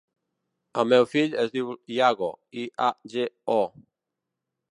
[0.83, 3.61] El meu fill es diu Iago: i, a, ge, o.